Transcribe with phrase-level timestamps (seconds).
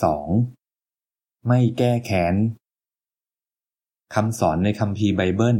[0.00, 1.48] 2.
[1.48, 2.34] ไม่แก้แค้น
[4.14, 5.58] คำสอนในคัมภีร์ไบเบิล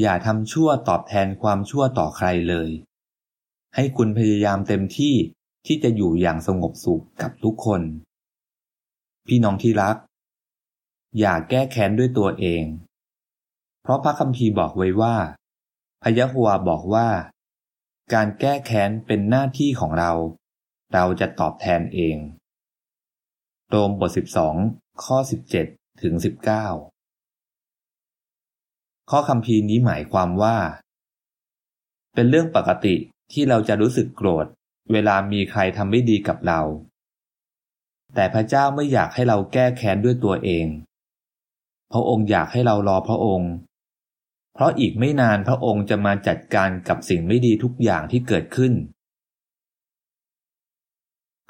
[0.00, 2.70] อย่าทำชั่วตอบแทนความชั่วต่อใครเลย
[3.74, 5.14] ให้คุณพยายามเต็มที่
[5.66, 7.82] ที่จะอยู่อย่างสงบสุขกับทุกคน
[9.26, 9.96] พี่น้องที่รัก
[11.18, 12.64] อย่าแก้แค้นด้วยตัวเอง
[13.82, 15.16] เพราะพระคัมภีร์บอกไว้ว่า
[16.02, 17.08] พยะหัวบอกว่า
[18.14, 20.12] การแก้แค้นเป็นหน้าที่ของเรา
[20.92, 22.16] เราจะตอบแทนเอง
[23.74, 24.10] โรมบท
[24.58, 25.18] 12 ข้อ
[25.58, 26.14] 17 ถึง
[27.42, 30.56] 19 ข้อคำพีนี้หมายความว่า
[32.14, 32.94] เป็นเรื่องปกติ
[33.32, 34.46] ที่เราจะรู้สึกโกรธ
[34.92, 36.60] เวลามีใครทำไม่ดีกับเรา
[38.14, 40.66] แต่พระเจ้าไม่อยากให้เราแก้แค้นด้วยตัวเอง
[41.92, 43.52] พระองค์อยากให้เรารอพระองค์
[44.54, 48.72] เพราะอีกไม่นานพระองค์จะมาจัดการกับสิ่งไม่ดีทุกอย่างที่เกิดขึ้น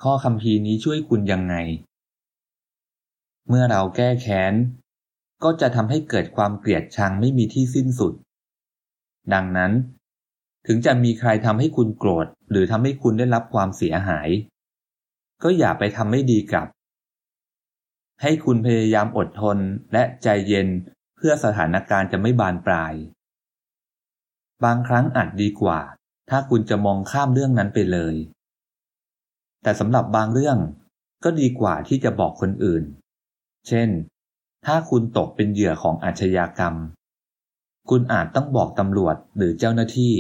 [0.03, 1.57] ข้อคำพีนี้ช่วยคุณยังไง
[3.49, 4.55] เมื่อเราแก้แค้น
[5.45, 8.13] ก็จะทำให้เกิดความเกลียดชังไม่มีที่สิ้นสุด
[9.35, 9.73] ดังนั้น
[10.67, 14.29] ถึงจะมีใครทำให้คุณโกรธ หรือทำให้คุณได้รับความเสียหาย
[15.43, 16.67] ก็อย่าไปทำไม่ดีกับ
[18.23, 19.59] ให้คุณพยายามอดทน
[19.93, 20.69] และใจเย็น
[21.17, 22.95] เพื่อสถานการณ์จะไม่บานปลาย
[24.65, 25.81] บางครั้งอาจดีกว่า
[26.31, 28.15] ถ้าคุณจะมองข้ามเรื่องนั้นไปเลย
[29.63, 30.59] แต่สำหรับบางเรื่อง
[31.25, 32.83] ก็ดีกว่าที่จะบอกคนอื่น
[33.69, 33.89] เช่น
[34.67, 36.75] ถ้าคุณตกเป็นเหยื่อของอาชญากรรม
[37.91, 40.15] คุณอาจต้องบอกตำรวจหรือเจ้าหน้าที่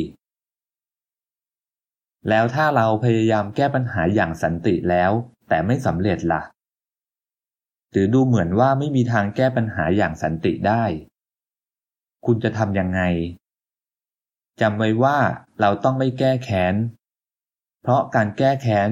[2.28, 5.12] แล้วถ้าเราพยายามแก้ปัญหาอย่างสันติแล้ว
[5.48, 6.42] แต่ไม่สำเร็จละ่ะ
[7.90, 10.84] หรือดูเหมือนว่าไม่มีทางแก้ปัญหาอย่างสันติได้
[12.26, 13.00] คุณจะทำยังไง
[14.60, 15.18] จำไว้ว่า
[15.60, 16.74] เราต้องไม่แก้แค้น
[17.82, 18.90] เพราะการแก้แค้น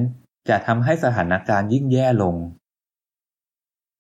[0.49, 2.37] จะทำให้สถานการณ์ยิ่งแย่ลง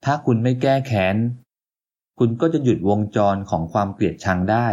[0.04, 1.16] ถ้าคุณไม่แก้แค้น
[2.18, 4.69] คุณก็จะหยุดวงจรของความเกลียดชังได้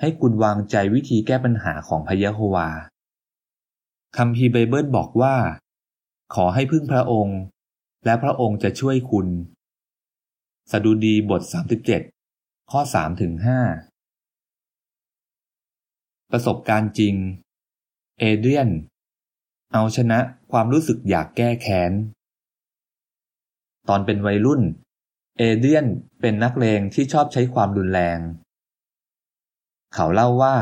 [0.00, 2.68] ให้คุณวางใจวิธีแก้ปัญหาของพระยะโฮวา
[4.16, 5.36] คำพีไบเบิลบอกว่า
[6.34, 7.38] ขอให้พึ่งพระองค์
[8.04, 9.26] และพระองค์จะช่วยคุณ
[10.70, 11.42] สดุดีบท
[12.06, 13.32] 37 ข้อ3ถึง
[14.22, 17.14] 5ประสบการณ์จริง
[18.18, 18.68] เอเดรียน
[19.72, 20.18] เอาชนะ
[20.52, 21.92] ความรู้สึกอยากแก้แค้น
[23.88, 24.62] ตอนเป็นวัยรุ่น
[25.38, 25.86] เอเดียน
[26.20, 28.18] เป็นนักเลงที่ชอบใช้ความรุนแรง
[29.94, 30.56] เขาเล่าว่า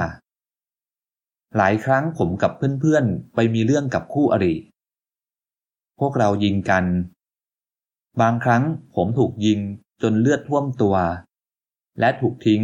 [1.56, 4.54] หลายครั้งผมกับเพื่อนๆ ไปมีเรื่องกับคู่อริ
[6.00, 6.84] พวกเรายิงกัน
[8.20, 8.62] บางครั้ง
[8.94, 9.60] ผมถูกยิง
[10.02, 10.96] จนเลือดท่วมตัว
[12.00, 12.62] และถูกทิ้ง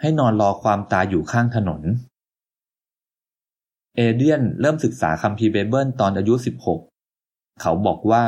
[0.00, 1.82] ให้นอนรอความตายอยู่ข้างถนน
[3.96, 6.34] เอเดียนเริ่มศึกษาคัมภีร์เบเบิลตอนอายุ
[6.96, 8.24] 16 เขาบอกว่า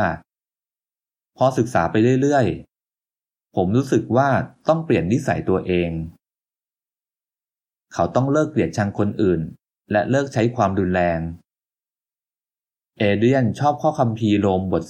[1.44, 4.28] อศึกษาไปเรื่อยๆ ผมรู้สึกว่า
[4.68, 5.90] ต้องเปลี่ยนนิสัยตัวเอง
[7.94, 9.40] เขาต้องเลิกเกลียดชังคนอื่น
[9.92, 11.20] และเลิกใช้ความรุนแรง
[12.98, 14.82] เอเดียนชอบข้อคำพีโรมบท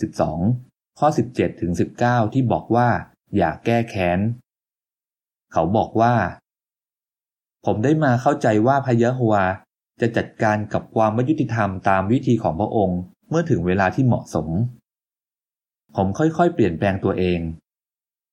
[0.47, 1.73] 12 ข้อ 17ถึง
[2.03, 2.89] 19 ที่บอกว่า
[3.37, 4.21] อย่าแก้แค้น
[5.53, 6.15] เขาบอกว่า
[7.67, 9.45] ผมได้มาเข้าใจว่าพระยะโฮวา
[10.01, 14.49] จะจัดการกับความไม่ยุติธรรมตามวิธีของพระองค์เมื่อถึงเวลาที่เหมาะสม
[15.97, 17.41] ผมค่อยๆ เปลี่ยนแปลงตัวเอง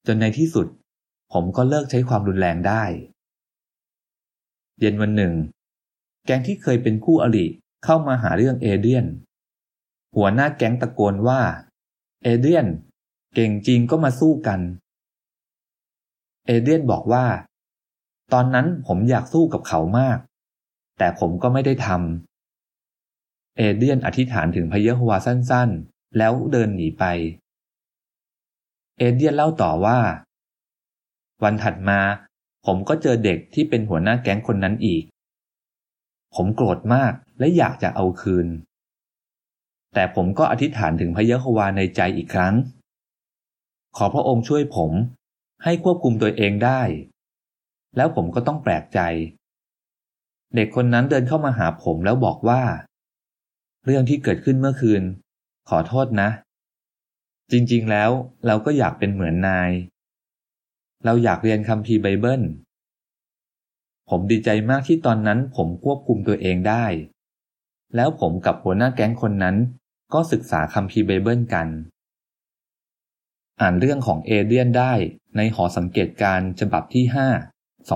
[0.08, 0.68] จนในที่สุด
[1.34, 2.84] ผมก็เลิกใช้ความรุนแรงได้
[4.80, 5.34] เย็นวันหนึ่ง
[6.26, 7.46] แก๊งที่เคยเป็นคู่อริ
[7.84, 9.06] เข้ามาหาเรื่องเอเดียน
[10.16, 11.42] หัวหน้าแก๊งตะโกนว่า
[12.24, 12.66] เอเดียน
[13.36, 14.60] เก่งจริงก็มาสู้กัน
[16.48, 17.26] เอเดียนบอกว่า
[18.34, 20.18] ตอนนั้นผมอยากสู้กับเขามาก
[20.98, 27.04] แต่ผมก็ไม่ได้ทำเอเดียนอธิษฐานถึงพระเยโฮวาสั้นๆ แล้วเดินหนีไป
[28.98, 30.00] เอเดียนเล่าต่อว่า
[31.44, 32.00] วันถัดมา
[32.66, 35.04] ผมก็เจอเด็กที่เป็นหัวหน้าแก๊งคนนั้นอีก
[36.36, 38.48] ผมโกรธมากและอยากจะเอาคืน
[39.94, 42.54] แต่ผมก็อธิษฐานถึงพระเยโฮวาในใจอีกครั้ง
[43.98, 44.92] ขอพระองค์ช่วยผม
[45.64, 46.82] ให้ควบคุมตัวเองได้
[47.98, 49.00] แล้วผมก็ต้องแปลกใจ
[50.56, 52.62] เด็กคนนั้นเดินเข้ามาหาผมแล้วบอกว่า
[53.86, 55.04] เรื่องที่เกิดขึ้นเมื่อคืน
[55.70, 56.30] ขอโทษนะ
[57.52, 58.12] จริงๆ แล้ว
[58.46, 59.72] เราก็อยากเป็นเหมือนนาย
[61.06, 62.42] เราอยากเรียนคัมภีร์ไบเบิล
[64.10, 66.86] ผมดีใจมากที่ตอนนั้นผมควบคุมตัวเองได้
[67.96, 69.56] แล้วผมกับหัวหน้าแก๊งคนนั้น
[70.14, 71.68] ก็ศึกษาคัมภีร์ไบเบิลกัน
[73.62, 74.94] อ่านเรื่องของเอเดียนได้
[75.38, 77.06] ในหอสังเกตการฉบับที่
[77.74, 77.90] 5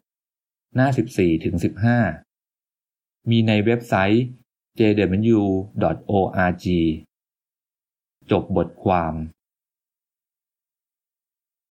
[0.00, 1.54] 2016 หน้า 14ถึง
[2.42, 4.24] 15 มีในเว็บไซต์
[4.78, 6.66] jw.org
[8.30, 9.14] จบบทความ